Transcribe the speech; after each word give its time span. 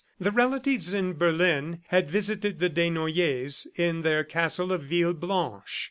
The 0.19 0.31
relatives 0.31 0.95
in 0.95 1.13
Berlin 1.13 1.81
had 1.89 2.09
visited 2.09 2.57
the 2.57 2.71
Desnoyers 2.71 3.67
in 3.77 4.01
their 4.01 4.23
castle 4.23 4.71
of 4.73 4.81
Villeblanche. 4.81 5.67